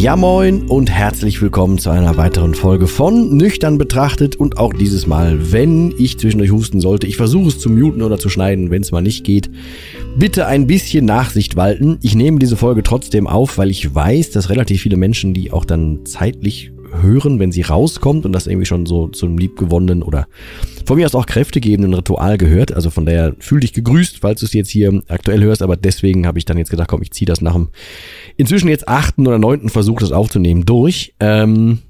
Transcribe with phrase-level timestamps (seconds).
[0.00, 5.06] Ja moin und herzlich willkommen zu einer weiteren Folge von Nüchtern betrachtet und auch dieses
[5.06, 8.80] Mal, wenn ich zwischendurch husten sollte, ich versuche es zu muten oder zu schneiden, wenn
[8.80, 9.50] es mal nicht geht.
[10.16, 11.98] Bitte ein bisschen Nachsicht walten.
[12.00, 15.66] Ich nehme diese Folge trotzdem auf, weil ich weiß, dass relativ viele Menschen, die auch
[15.66, 20.26] dann zeitlich hören, wenn sie rauskommt und das irgendwie schon so zum liebgewonnenen oder
[20.86, 22.72] von mir aus auch kräftegebenden Ritual gehört.
[22.72, 25.62] Also von daher fühl dich gegrüßt, falls du es jetzt hier aktuell hörst.
[25.62, 27.68] Aber deswegen habe ich dann jetzt gedacht, komm, ich ziehe das nach dem
[28.36, 31.14] inzwischen jetzt achten oder neunten Versuch, das aufzunehmen, durch.
[31.20, 31.80] Ähm,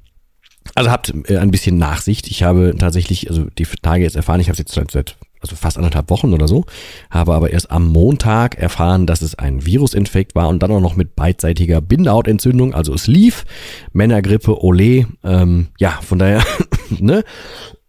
[0.74, 2.28] also habt äh, ein bisschen Nachsicht.
[2.28, 5.56] Ich habe tatsächlich, also die Tage jetzt erfahren, ich habe es jetzt seit, seit also
[5.56, 6.64] fast anderthalb Wochen oder so,
[7.10, 10.96] habe aber erst am Montag erfahren, dass es ein Virusinfekt war und dann auch noch
[10.96, 13.44] mit beidseitiger Bindehautentzündung, also es lief,
[13.92, 16.44] Männergrippe, Ole, ähm, ja, von daher,
[16.98, 17.24] ne,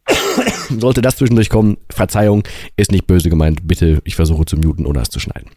[0.79, 2.43] sollte das zwischendurch kommen, Verzeihung,
[2.77, 5.49] ist nicht böse gemeint, bitte, ich versuche zu muten oder es zu schneiden.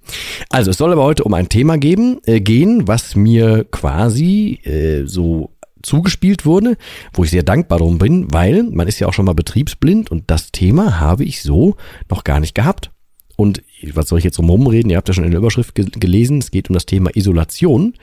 [0.50, 5.06] Also, es soll aber heute um ein Thema geben, äh, gehen, was mir quasi äh,
[5.06, 5.50] so
[5.84, 6.76] zugespielt wurde,
[7.12, 10.24] wo ich sehr dankbar drum bin, weil man ist ja auch schon mal betriebsblind und
[10.26, 11.76] das Thema habe ich so
[12.10, 12.90] noch gar nicht gehabt.
[13.36, 14.90] Und was soll ich jetzt rum reden?
[14.90, 17.94] Ihr habt ja schon in der Überschrift ge gelesen, es geht um das Thema Isolation.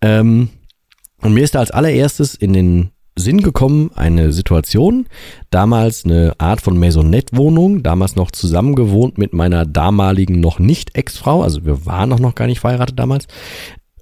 [0.00, 0.48] Ähm,
[1.20, 5.06] und mir ist da als allererstes in den Sinn gekommen, eine Situation,
[5.50, 11.64] damals eine Art von Maisonette-Wohnung, damals noch zusammengewohnt mit meiner damaligen noch nicht Ex-Frau, also
[11.66, 13.26] wir waren noch, noch gar nicht verheiratet damals,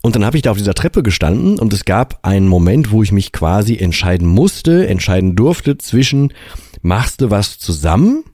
[0.03, 3.03] und dann habe ich da auf dieser Treppe gestanden und es gab einen Moment, wo
[3.03, 6.33] ich mich quasi entscheiden musste, entscheiden durfte zwischen
[6.83, 8.25] machst du was zusammen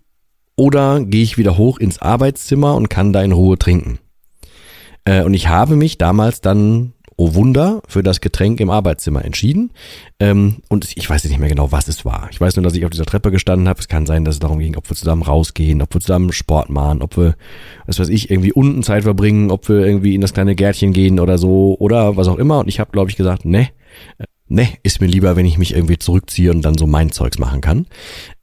[0.55, 3.99] oder gehe ich wieder hoch ins Arbeitszimmer und kann da in Ruhe trinken.
[5.05, 9.71] Äh, und ich habe mich damals dann oh Wunder, für das Getränk im Arbeitszimmer entschieden.
[10.21, 12.29] Ähm, und ich weiß nicht mehr genau, was es war.
[12.31, 13.81] Ich weiß nur, dass ich auf dieser Treppe gestanden habe.
[13.81, 16.69] Es kann sein, dass es darum ging, ob wir zusammen rausgehen, ob wir zusammen Sport
[16.69, 17.37] machen, ob wir,
[17.87, 21.19] was weiß ich, irgendwie unten Zeit verbringen, ob wir irgendwie in das kleine Gärtchen gehen
[21.19, 22.61] oder so oder was auch immer.
[22.61, 23.69] Und ich habe, glaube ich, gesagt, ne,
[24.49, 27.61] ne, ist mir lieber, wenn ich mich irgendwie zurückziehe und dann so mein Zeugs machen
[27.61, 27.87] kann.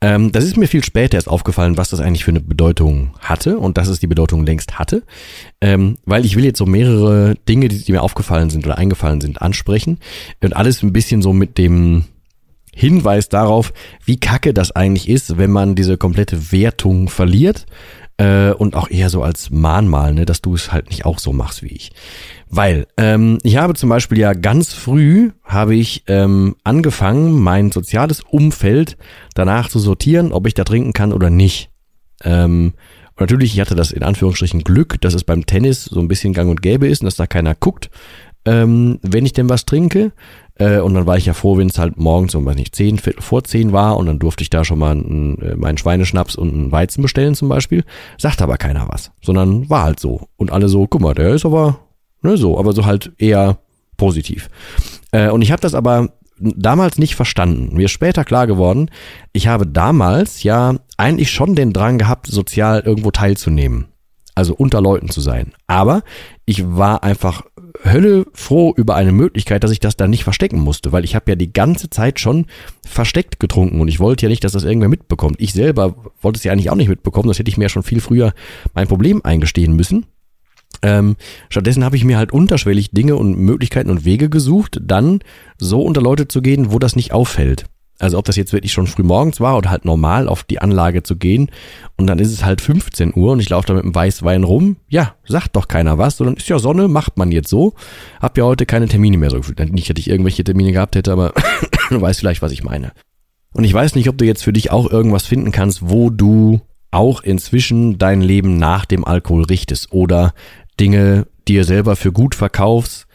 [0.02, 3.58] Ähm, das ist mir viel später erst aufgefallen, was das eigentlich für eine Bedeutung hatte
[3.58, 5.03] und dass es die Bedeutung längst hatte.
[5.62, 9.22] Ähm, weil ich will jetzt so mehrere Dinge, die, die mir aufgefallen sind oder eingefallen
[9.22, 10.00] sind, ansprechen
[10.42, 12.06] und alles ein bisschen so mit dem
[12.75, 13.72] Hinweis darauf,
[14.03, 17.68] wie kacke das eigentlich ist, wenn man diese komplette Wertung verliert
[18.18, 21.34] äh, und auch eher so als Mahnmal, ne, dass du es halt nicht auch so
[21.34, 21.91] machst wie ich.
[22.50, 28.22] Weil ähm, ich habe zum Beispiel ja ganz früh habe ich ähm, angefangen, mein soziales
[28.22, 28.97] Umfeld
[29.34, 31.69] danach zu sortieren, ob ich da trinken kann oder nicht.
[32.24, 32.74] Ähm,
[33.16, 36.34] und natürlich, ich hatte das in Anführungsstrichen Glück, dass es beim Tennis so ein bisschen
[36.34, 37.90] gang und gäbe ist und dass da keiner guckt,
[38.45, 40.12] ähm, wenn ich denn was trinke.
[40.56, 43.00] Äh, und dann war ich ja froh, wenn es halt morgens um, weiß nicht, zehn,
[43.00, 46.36] Viertel vor zehn war und dann durfte ich da schon mal einen, äh, meinen Schweineschnaps
[46.36, 47.84] und einen Weizen bestellen zum Beispiel.
[48.18, 50.28] Sagt aber keiner was, sondern war halt so.
[50.38, 51.80] Und alle so, guck mal, der ist aber
[52.24, 53.59] Ne, so, aber so halt eher
[53.97, 54.50] positiv.
[55.12, 56.09] Äh, und ich habe das aber
[56.40, 57.75] damals nicht verstanden.
[57.75, 58.90] Mir ist später klar geworden,
[59.34, 63.88] ich habe damals ja eigentlich schon den Drang gehabt, sozial irgendwo teilzunehmen.
[64.36, 65.53] Also unter Leuten zu sein.
[65.68, 66.02] Aber
[66.46, 67.44] ich war einfach
[67.84, 71.32] Hölle froh über eine Möglichkeit, dass ich das da nicht verstecken musste, weil ich habe
[71.32, 72.46] ja die ganze Zeit schon
[72.86, 75.36] versteckt getrunken und ich wollte ja nicht, dass das irgendwer mitbekommt.
[75.40, 77.84] Ich selber wollte es ja eigentlich auch nicht mitbekommen, das hätte ich mir ja schon
[77.84, 78.34] viel früher
[78.74, 80.06] mein Problem eingestehen müssen.
[80.81, 81.16] Ähm,
[81.50, 85.19] stattdessen habe ich mir halt unterschwellig Dinge und Möglichkeiten und Wege gesucht, dann
[85.57, 87.66] so unter Leute zu gehen, wo das nicht auffällt.
[88.04, 91.04] Also ob das jetzt wirklich schon früh morgens war oder halt normal auf die Anlage
[91.04, 91.50] zu gehen
[91.96, 94.76] und dann ist es halt 15 Uhr und ich laufe da mit einem Weißwein rum.
[94.90, 97.76] Ja, sagt doch keiner was, sondern ist ja Sonne, macht man jetzt so.
[98.22, 99.58] Hab ja heute keine Termine mehr so gefühlt.
[99.72, 101.32] Nicht, dass ich irgendwelche Termine gehabt hätte, aber
[101.90, 102.92] du weißt vielleicht, was ich meine.
[103.54, 106.60] Und ich weiß nicht, ob du jetzt für dich auch irgendwas finden kannst, wo du
[106.92, 110.34] auch inzwischen dein Leben nach dem Alkohol richtest oder
[110.78, 113.08] Dinge dir selber für gut verkaufst,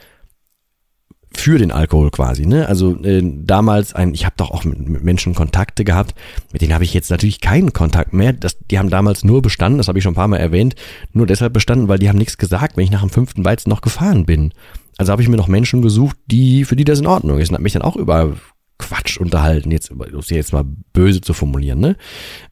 [1.38, 2.46] für den Alkohol quasi.
[2.46, 2.68] Ne?
[2.68, 6.14] Also äh, damals ein, ich habe doch auch mit, mit, Menschen Kontakte gehabt,
[6.52, 8.32] mit denen habe ich jetzt natürlich keinen Kontakt mehr.
[8.32, 10.74] Das, die haben damals nur bestanden, das habe ich schon ein paar Mal erwähnt,
[11.12, 13.80] nur deshalb bestanden, weil die haben nichts gesagt, wenn ich nach dem fünften Weizen noch
[13.80, 14.52] gefahren bin.
[14.96, 17.54] Also habe ich mir noch Menschen gesucht, die für die das in Ordnung ist und
[17.54, 18.34] habe mich dann auch über
[18.78, 21.78] Quatsch unterhalten, jetzt um jetzt mal böse zu formulieren.
[21.78, 21.96] Ne?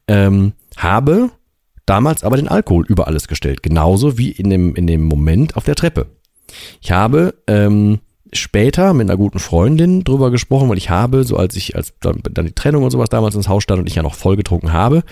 [0.07, 1.31] Ähm, habe
[1.85, 5.65] damals aber den Alkohol über alles gestellt, genauso wie in dem in dem Moment auf
[5.65, 6.07] der Treppe.
[6.81, 7.99] Ich habe ähm,
[8.33, 12.21] später mit einer guten Freundin drüber gesprochen, weil ich habe, so als ich, als dann,
[12.23, 15.03] die Trennung und sowas damals ins Haus stand und ich ja noch voll getrunken habe,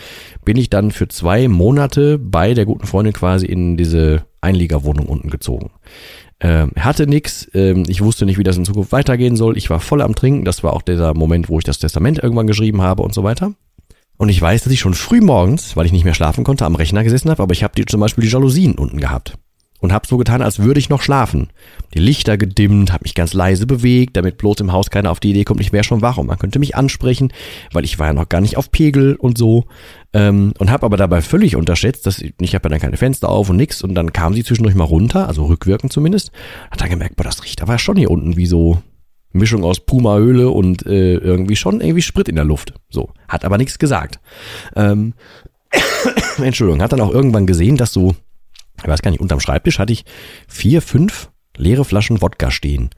[0.44, 5.29] bin ich dann für zwei Monate bei der guten Freundin quasi in diese Einliegerwohnung unten
[5.29, 5.71] gezogen.
[6.39, 9.57] Ähm, hatte nix, ähm, ich wusste nicht, wie das in Zukunft weitergehen soll.
[9.57, 12.47] Ich war voll am Trinken, das war auch dieser Moment, wo ich das Testament irgendwann
[12.47, 13.53] geschrieben habe und so weiter.
[14.17, 16.75] Und ich weiß, dass ich schon früh morgens, weil ich nicht mehr schlafen konnte, am
[16.75, 19.38] Rechner gesessen habe, aber ich habe zum Beispiel die Jalousien unten gehabt
[19.85, 21.49] und habe so getan, als würde ich noch schlafen.
[21.93, 25.29] Die Lichter gedimmt, habe mich ganz leise bewegt, damit bloß im Haus keiner auf die
[25.29, 27.31] Idee kommt, ich wäre schon wach und man könnte mich ansprechen,
[27.71, 29.65] weil ich war ja noch gar nicht auf Pegel und so.
[30.11, 33.29] Ähm, und habe aber dabei völlig unterschätzt, dass ich, ich habe ja dann keine Fenster
[33.29, 36.31] auf und nix und dann kam sie zwischendurch mal runter, also rückwirkend zumindest,
[36.71, 38.81] hat dann gemerkt, boah, das riecht aber schon hier unten wie so
[39.33, 42.73] Mischung aus Puma-Höhle und äh, irgendwie schon irgendwie Sprit in der Luft.
[42.89, 44.19] So, hat aber nichts gesagt.
[44.75, 45.13] Ähm,
[46.41, 48.15] Entschuldigung, hat dann auch irgendwann gesehen, dass so
[48.81, 50.06] ich weiß gar nicht, unterm Schreibtisch hatte ich
[50.48, 52.89] vier, fünf leere Flaschen Wodka stehen.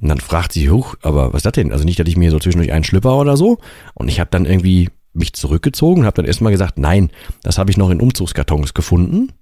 [0.00, 1.72] Und dann fragt sie, huch, aber was ist das denn?
[1.72, 3.58] Also nicht, dass ich mir so zwischendurch einen Schlüpper oder so.
[3.94, 7.10] Und ich habe dann irgendwie mich zurückgezogen und habe dann erstmal gesagt, nein,
[7.42, 9.32] das habe ich noch in Umzugskartons gefunden.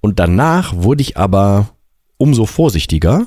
[0.00, 1.70] Und danach wurde ich aber
[2.16, 3.26] umso vorsichtiger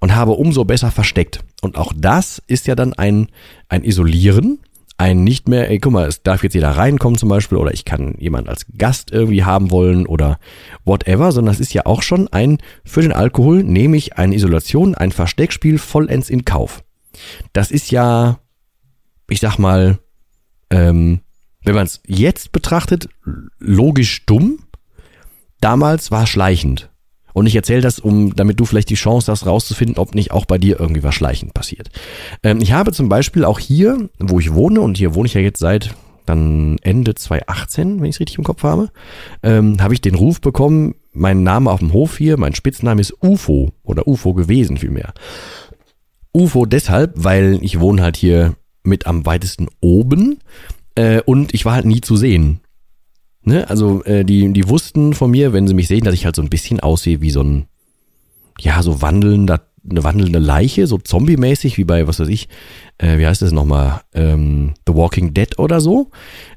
[0.00, 1.44] und habe umso besser versteckt.
[1.62, 3.28] Und auch das ist ja dann ein,
[3.68, 4.60] ein Isolieren
[4.98, 7.84] ein nicht mehr, ey, guck mal, es darf jetzt jeder reinkommen zum Beispiel oder ich
[7.84, 10.38] kann jemand als Gast irgendwie haben wollen oder
[10.84, 14.94] whatever, sondern es ist ja auch schon ein, für den Alkohol nehme ich eine Isolation,
[14.94, 16.82] ein Versteckspiel vollends in Kauf.
[17.52, 18.38] Das ist ja,
[19.28, 19.98] ich sag mal,
[20.70, 21.20] ähm,
[21.62, 23.08] wenn man es jetzt betrachtet,
[23.58, 24.60] logisch dumm.
[25.60, 26.90] Damals war schleichend.
[27.36, 30.46] Und ich erzähle das, um, damit du vielleicht die Chance hast, rauszufinden, ob nicht auch
[30.46, 31.90] bei dir irgendwie was schleichend passiert.
[32.42, 35.42] Ähm, ich habe zum Beispiel auch hier, wo ich wohne, und hier wohne ich ja
[35.42, 35.94] jetzt seit
[36.24, 38.88] dann Ende 2018, wenn ich es richtig im Kopf habe,
[39.42, 43.12] ähm, habe ich den Ruf bekommen, mein Name auf dem Hof hier, mein Spitzname ist
[43.22, 45.12] UFO oder UFO gewesen vielmehr.
[46.32, 50.38] UFO deshalb, weil ich wohne halt hier mit am weitesten oben
[50.94, 52.60] äh, und ich war halt nie zu sehen.
[53.46, 53.70] Ne?
[53.70, 56.42] Also äh, die, die wussten von mir, wenn sie mich sehen, dass ich halt so
[56.42, 57.66] ein bisschen aussehe wie so ein,
[58.58, 62.48] ja, so wandelnder, eine wandelnde Leiche, so zombie-mäßig, wie bei, was weiß ich,
[62.98, 66.10] äh, wie heißt das nochmal, ähm, The Walking Dead oder so.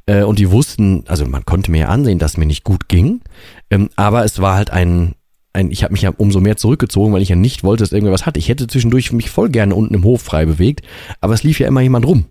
[0.08, 2.90] Äh, und die wussten, also man konnte mir ja ansehen, dass es mir nicht gut
[2.90, 3.22] ging.
[3.70, 5.14] Ähm, aber es war halt ein,
[5.54, 8.26] ein, ich habe mich ja umso mehr zurückgezogen, weil ich ja nicht wollte, dass irgendwas
[8.26, 8.36] hat.
[8.36, 10.82] Ich hätte zwischendurch mich voll gerne unten im Hof frei bewegt,
[11.22, 12.26] aber es lief ja immer jemand rum.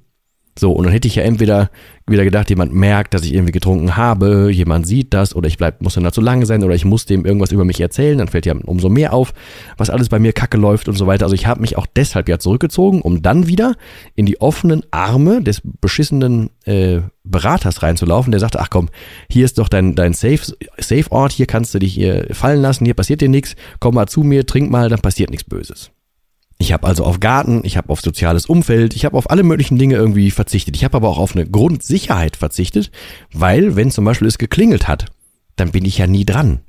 [0.58, 1.70] So, und dann hätte ich ja entweder
[2.06, 5.82] wieder gedacht, jemand merkt, dass ich irgendwie getrunken habe, jemand sieht das oder ich bleib,
[5.82, 8.28] muss dann da zu lange sein oder ich muss dem irgendwas über mich erzählen, dann
[8.28, 9.34] fällt ja umso mehr auf,
[9.76, 11.26] was alles bei mir kacke läuft und so weiter.
[11.26, 13.76] Also ich habe mich auch deshalb ja zurückgezogen, um dann wieder
[14.16, 18.88] in die offenen Arme des beschissenen äh, Beraters reinzulaufen, der sagte, ach komm,
[19.30, 20.40] hier ist doch dein, dein Safe,
[20.78, 24.22] Safe hier kannst du dich hier fallen lassen, hier passiert dir nichts, komm mal zu
[24.22, 25.92] mir, trink mal, dann passiert nichts Böses.
[26.60, 29.78] Ich habe also auf Garten, ich habe auf soziales Umfeld, ich habe auf alle möglichen
[29.78, 30.74] Dinge irgendwie verzichtet.
[30.74, 32.90] Ich habe aber auch auf eine Grundsicherheit verzichtet,
[33.32, 35.06] weil wenn zum Beispiel es geklingelt hat,
[35.54, 36.60] dann bin ich ja nie dran.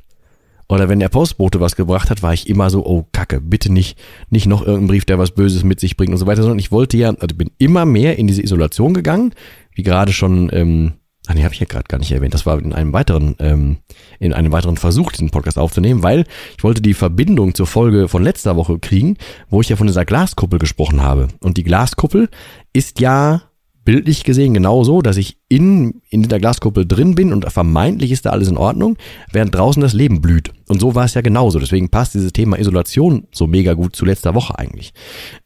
[0.67, 3.98] Oder wenn der Postbote was gebracht hat, war ich immer so, oh Kacke, bitte nicht,
[4.29, 6.72] nicht noch irgendein Brief, der was Böses mit sich bringt und so weiter, sondern ich
[6.72, 9.34] wollte ja, also bin immer mehr in diese Isolation gegangen,
[9.74, 10.93] wie gerade schon ähm,
[11.29, 12.33] Ach nee, habe ich ja gerade gar nicht erwähnt.
[12.33, 13.77] Das war in einem weiteren, ähm,
[14.19, 16.25] in einem weiteren Versuch, diesen Podcast aufzunehmen, weil
[16.57, 19.15] ich wollte die Verbindung zur Folge von letzter Woche kriegen,
[19.48, 21.27] wo ich ja von dieser Glaskuppel gesprochen habe.
[21.39, 22.29] Und die Glaskuppel
[22.74, 23.43] ist ja
[23.86, 28.31] bildlich gesehen genauso, dass ich in, in der Glaskuppel drin bin und vermeintlich ist da
[28.31, 28.98] alles in Ordnung,
[29.31, 30.51] während draußen das Leben blüht.
[30.67, 31.59] Und so war es ja genauso.
[31.59, 34.93] Deswegen passt dieses Thema Isolation so mega gut zu letzter Woche eigentlich.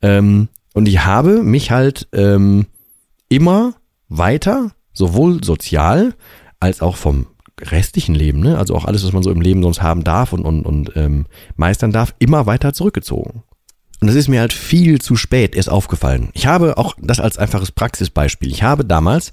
[0.02, 2.68] Ähm, und ich habe mich halt ähm,
[3.28, 3.74] immer
[4.08, 6.16] weiter sowohl sozial
[6.60, 7.28] als auch vom
[7.62, 8.58] restlichen Leben, ne?
[8.58, 11.26] also auch alles, was man so im Leben sonst haben darf und, und, und ähm,
[11.56, 13.44] meistern darf, immer weiter zurückgezogen.
[14.02, 16.30] Und das ist mir halt viel zu spät erst aufgefallen.
[16.34, 18.52] Ich habe auch das als einfaches Praxisbeispiel.
[18.52, 19.32] Ich habe damals,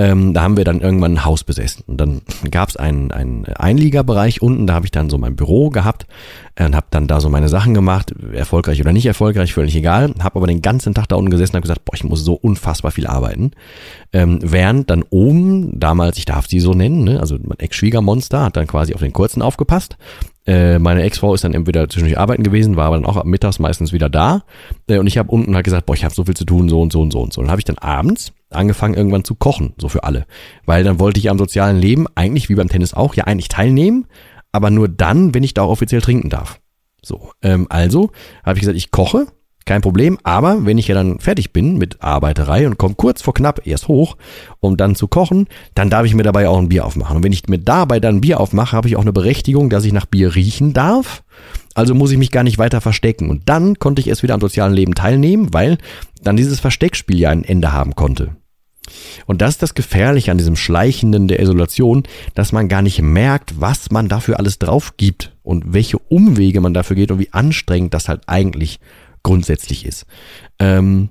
[0.00, 1.84] ähm, da haben wir dann irgendwann ein Haus besessen.
[1.86, 5.68] Und dann gab es einen, einen Einliegerbereich unten, da habe ich dann so mein Büro
[5.68, 6.06] gehabt
[6.54, 10.14] äh, und habe dann da so meine Sachen gemacht, erfolgreich oder nicht erfolgreich, völlig egal.
[10.20, 12.92] Habe aber den ganzen Tag da unten gesessen und gesagt, boah, ich muss so unfassbar
[12.92, 13.50] viel arbeiten.
[14.14, 18.56] Ähm, während dann oben, damals, ich darf sie so nennen, ne, also mein Ex-Schwiegermonster hat
[18.56, 19.98] dann quasi auf den Kurzen aufgepasst
[20.78, 23.92] meine Ex-Frau ist dann entweder zwischendurch arbeiten gewesen, war aber dann auch ab mittags meistens
[23.92, 24.42] wieder da.
[24.88, 26.80] Äh, und ich habe unten halt gesagt, boah, ich habe so viel zu tun, so
[26.80, 27.40] und so und so und so.
[27.40, 30.26] Und habe ich dann abends angefangen irgendwann zu kochen, so für alle.
[30.66, 34.06] Weil dann wollte ich am sozialen Leben eigentlich wie beim Tennis auch ja eigentlich teilnehmen,
[34.52, 36.60] aber nur dann, wenn ich da auch offiziell trinken darf.
[37.02, 38.10] So, ähm, also
[38.44, 39.26] habe ich gesagt, ich koche,
[39.70, 43.34] kein Problem, aber wenn ich ja dann fertig bin mit Arbeiterei und komme kurz vor
[43.34, 44.16] knapp erst hoch,
[44.58, 45.46] um dann zu kochen,
[45.76, 47.18] dann darf ich mir dabei auch ein Bier aufmachen.
[47.18, 49.84] Und wenn ich mir dabei dann ein Bier aufmache, habe ich auch eine Berechtigung, dass
[49.84, 51.22] ich nach Bier riechen darf.
[51.74, 53.30] Also muss ich mich gar nicht weiter verstecken.
[53.30, 55.78] Und dann konnte ich erst wieder am sozialen Leben teilnehmen, weil
[56.20, 58.34] dann dieses Versteckspiel ja ein Ende haben konnte.
[59.26, 62.02] Und das ist das Gefährliche an diesem Schleichenden der Isolation,
[62.34, 66.74] dass man gar nicht merkt, was man dafür alles drauf gibt und welche Umwege man
[66.74, 68.80] dafür geht und wie anstrengend das halt eigentlich
[69.22, 70.06] grundsätzlich ist.
[70.58, 71.10] Ähm,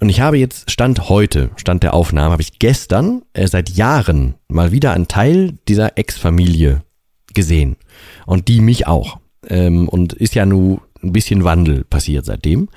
[0.00, 4.34] und ich habe jetzt Stand heute, Stand der Aufnahme, habe ich gestern äh, seit Jahren
[4.48, 6.82] mal wieder einen Teil dieser Ex-Familie
[7.34, 7.76] gesehen.
[8.26, 9.18] Und die mich auch.
[9.48, 12.68] Ähm, und ist ja nun ein bisschen Wandel passiert seitdem.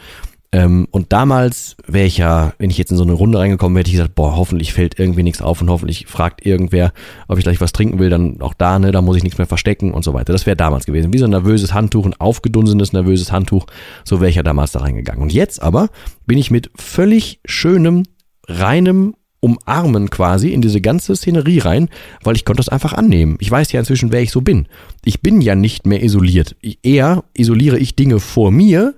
[0.55, 3.81] Ähm, und damals wäre ich ja, wenn ich jetzt in so eine Runde reingekommen wäre,
[3.81, 6.93] hätte ich gesagt, boah, hoffentlich fällt irgendwie nichts auf und hoffentlich fragt irgendwer,
[7.27, 9.47] ob ich gleich was trinken will, dann auch da, ne, da muss ich nichts mehr
[9.47, 10.31] verstecken und so weiter.
[10.31, 11.11] Das wäre damals gewesen.
[11.11, 13.65] Wie so ein nervöses Handtuch, ein aufgedunsenes nervöses Handtuch,
[14.05, 15.21] so wäre ich ja damals da reingegangen.
[15.21, 15.89] Und jetzt aber
[16.25, 18.03] bin ich mit völlig schönem,
[18.47, 21.89] reinem Umarmen quasi in diese ganze Szenerie rein,
[22.23, 23.35] weil ich konnte das einfach annehmen.
[23.41, 24.69] Ich weiß ja inzwischen, wer ich so bin.
[25.03, 26.55] Ich bin ja nicht mehr isoliert.
[26.81, 28.95] Eher isoliere ich Dinge vor mir,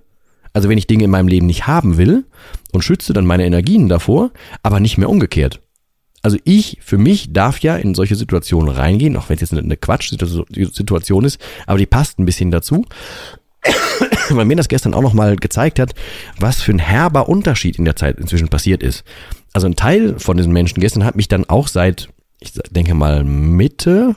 [0.58, 2.26] also wenn ich Dinge in meinem Leben nicht haben will
[2.72, 4.32] und schütze dann meine Energien davor,
[4.64, 5.62] aber nicht mehr umgekehrt.
[6.24, 9.78] Also ich für mich darf ja in solche Situationen reingehen, auch wenn es jetzt eine
[9.78, 12.86] Quatsch-Situation ist, aber die passt ein bisschen dazu,
[14.30, 15.94] weil mir das gestern auch nochmal gezeigt hat,
[16.40, 19.04] was für ein herber Unterschied in der Zeit inzwischen passiert ist.
[19.54, 22.10] Also ein Teil von diesen Menschen gestern hat mich dann auch seit,
[22.40, 24.16] ich denke mal Mitte,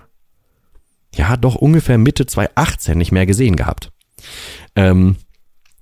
[1.14, 3.92] ja doch ungefähr Mitte 2018 nicht mehr gesehen gehabt.
[4.75, 5.16] Ähm,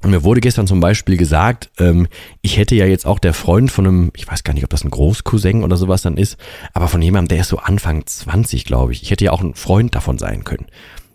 [0.05, 2.07] mir wurde gestern zum Beispiel gesagt, ähm,
[2.41, 4.85] ich hätte ja jetzt auch der Freund von einem, ich weiß gar nicht, ob das
[4.85, 6.37] ein Großcousin oder sowas dann ist,
[6.73, 9.03] aber von jemandem, der ist so Anfang 20, glaube ich.
[9.03, 10.67] Ich hätte ja auch ein Freund davon sein können.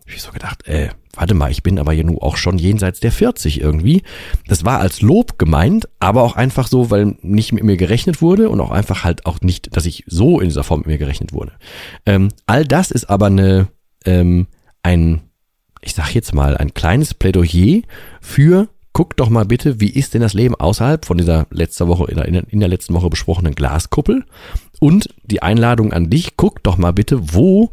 [0.06, 3.12] Ich so gedacht, äh, warte mal, ich bin aber ja nun auch schon jenseits der
[3.12, 4.04] 40 irgendwie.
[4.48, 8.50] Das war als Lob gemeint, aber auch einfach so, weil nicht mit mir gerechnet wurde
[8.50, 11.32] und auch einfach halt auch nicht, dass ich so in dieser Form mit mir gerechnet
[11.32, 11.54] wurde.
[12.06, 13.68] Ähm, all das ist aber eine,
[14.06, 14.48] ähm,
[14.82, 15.22] ein,
[15.82, 17.82] ich sag jetzt mal, ein kleines Plädoyer
[18.20, 22.06] für guck doch mal bitte, wie ist denn das Leben außerhalb von dieser letzter Woche,
[22.12, 24.24] in der, in der letzten Woche besprochenen Glaskuppel?
[24.80, 27.72] Und die Einladung an dich, guck doch mal bitte, wo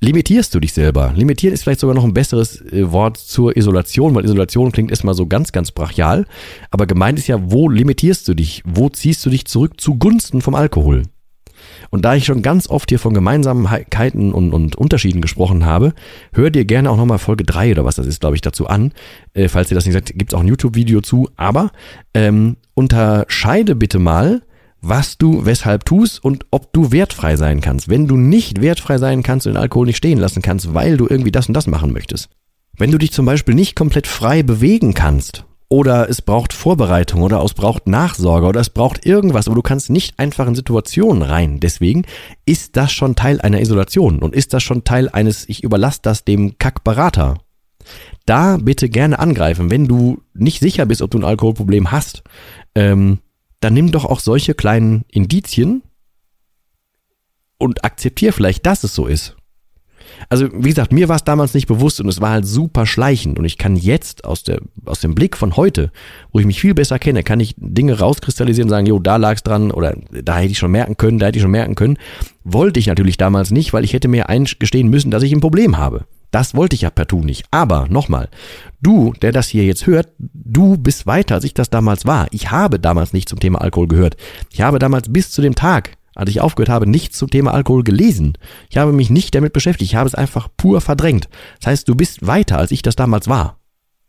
[0.00, 1.12] limitierst du dich selber?
[1.16, 5.14] Limitieren ist vielleicht sogar noch ein besseres äh, Wort zur Isolation, weil Isolation klingt erstmal
[5.14, 6.26] so ganz, ganz brachial.
[6.70, 8.62] Aber gemeint ist ja, wo limitierst du dich?
[8.64, 11.02] Wo ziehst du dich zurück zugunsten vom Alkohol?
[11.90, 15.94] Und da ich schon ganz oft hier von Gemeinsamkeiten und, und Unterschieden gesprochen habe,
[16.32, 18.92] hör dir gerne auch nochmal Folge 3 oder was das ist, glaube ich, dazu an.
[19.34, 21.28] Äh, falls ihr das nicht sagt, gibt es auch ein YouTube-Video zu.
[21.36, 21.70] Aber
[22.14, 24.42] ähm, unterscheide bitte mal,
[24.80, 27.88] was du weshalb tust und ob du wertfrei sein kannst.
[27.88, 31.06] Wenn du nicht wertfrei sein kannst und den Alkohol nicht stehen lassen kannst, weil du
[31.08, 32.28] irgendwie das und das machen möchtest.
[32.76, 37.42] Wenn du dich zum Beispiel nicht komplett frei bewegen kannst, oder es braucht Vorbereitung oder
[37.44, 41.60] es braucht Nachsorge oder es braucht irgendwas, aber du kannst nicht einfach in Situationen rein.
[41.60, 42.06] Deswegen
[42.46, 46.24] ist das schon Teil einer Isolation und ist das schon Teil eines, ich überlasse das
[46.24, 47.40] dem Kackberater.
[48.24, 52.22] Da bitte gerne angreifen, wenn du nicht sicher bist, ob du ein Alkoholproblem hast.
[52.74, 53.18] Ähm,
[53.60, 55.82] dann nimm doch auch solche kleinen Indizien
[57.58, 59.37] und akzeptier vielleicht, dass es so ist.
[60.28, 63.38] Also, wie gesagt, mir war es damals nicht bewusst und es war halt super schleichend.
[63.38, 65.90] Und ich kann jetzt aus, der, aus dem Blick von heute,
[66.32, 69.34] wo ich mich viel besser kenne, kann ich Dinge rauskristallisieren und sagen, jo, da lag
[69.36, 71.98] es dran oder da hätte ich schon merken können, da hätte ich schon merken können.
[72.44, 75.78] Wollte ich natürlich damals nicht, weil ich hätte mir eingestehen müssen, dass ich ein Problem
[75.78, 76.04] habe.
[76.30, 77.46] Das wollte ich ja partout nicht.
[77.50, 78.28] Aber nochmal,
[78.82, 82.26] du, der das hier jetzt hört, du bist weiter, als ich das damals war.
[82.32, 84.16] Ich habe damals nicht zum Thema Alkohol gehört.
[84.50, 87.84] Ich habe damals bis zu dem Tag, als ich aufgehört habe, nichts zum Thema Alkohol
[87.84, 88.36] gelesen.
[88.68, 89.92] Ich habe mich nicht damit beschäftigt.
[89.92, 91.28] Ich habe es einfach pur verdrängt.
[91.60, 93.60] Das heißt, du bist weiter, als ich das damals war.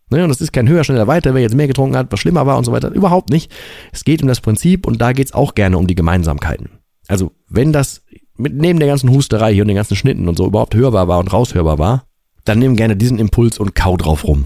[0.09, 2.47] Ne, und das ist kein höher, schneller, weiter, wer jetzt mehr getrunken hat, was schlimmer
[2.47, 2.89] war und so weiter.
[2.89, 3.51] Überhaupt nicht.
[3.91, 6.79] Es geht um das Prinzip und da geht es auch gerne um die Gemeinsamkeiten.
[7.07, 8.01] Also, wenn das
[8.35, 11.19] mit, neben der ganzen Husterei hier und den ganzen Schnitten und so überhaupt hörbar war
[11.19, 12.05] und raushörbar war,
[12.43, 14.45] dann nimm gerne diesen Impuls und kau drauf rum.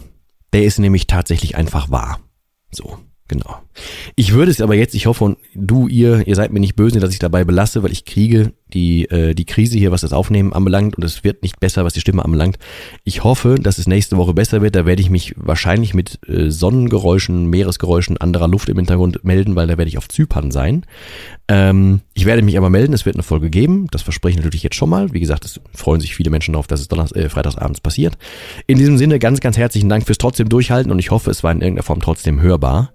[0.52, 2.20] Der ist nämlich tatsächlich einfach wahr.
[2.72, 2.98] So.
[3.28, 3.62] Genau.
[4.16, 7.00] Ich würde es aber jetzt, ich hoffe, und du, ihr, ihr seid mir nicht böse,
[7.00, 10.54] dass ich dabei belasse, weil ich kriege die, äh, die Krise hier, was das Aufnehmen
[10.54, 12.58] anbelangt und es wird nicht besser, was die Stimme anbelangt.
[13.04, 14.76] Ich hoffe, dass es nächste Woche besser wird.
[14.76, 19.68] Da werde ich mich wahrscheinlich mit äh, Sonnengeräuschen, Meeresgeräuschen, anderer Luft im Hintergrund melden, weil
[19.68, 20.86] da werde ich auf Zypern sein.
[21.48, 23.88] Ähm, ich werde mich aber melden, es wird eine Folge geben.
[23.92, 25.14] Das verspreche ich natürlich jetzt schon mal.
[25.14, 28.18] Wie gesagt, es freuen sich viele Menschen darauf, dass es Donnerstag, äh, freitagsabends passiert.
[28.68, 31.52] In diesem Sinne ganz, ganz herzlichen Dank fürs trotzdem durchhalten und ich hoffe, es war
[31.52, 32.92] in irgendeiner Form trotzdem hörbar.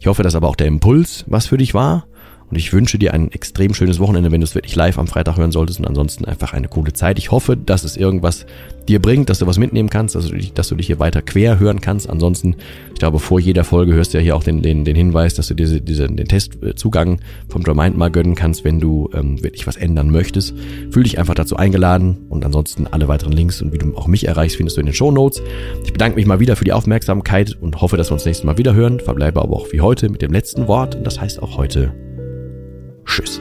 [0.00, 2.06] Ich hoffe, dass aber auch der Impuls was für dich war.
[2.50, 5.36] Und ich wünsche dir ein extrem schönes Wochenende, wenn du es wirklich live am Freitag
[5.36, 5.78] hören solltest.
[5.78, 7.18] Und ansonsten einfach eine coole Zeit.
[7.18, 8.44] Ich hoffe, dass es irgendwas
[8.88, 11.22] dir bringt, dass du was mitnehmen kannst, dass du, dich, dass du dich hier weiter
[11.22, 12.10] quer hören kannst.
[12.10, 12.56] Ansonsten,
[12.92, 15.46] ich glaube, vor jeder Folge hörst du ja hier auch den, den, den Hinweis, dass
[15.46, 19.76] du dir diese, den Testzugang vom Mind mal gönnen kannst, wenn du ähm, wirklich was
[19.76, 20.54] ändern möchtest.
[20.90, 24.26] Fühl dich einfach dazu eingeladen und ansonsten alle weiteren Links und wie du auch mich
[24.26, 25.40] erreichst, findest du in den Show Notes.
[25.84, 28.58] Ich bedanke mich mal wieder für die Aufmerksamkeit und hoffe, dass wir uns nächstes Mal
[28.58, 28.98] wieder hören.
[28.98, 31.92] Verbleibe aber auch wie heute mit dem letzten Wort und das heißt auch heute
[33.04, 33.40] Tschüss.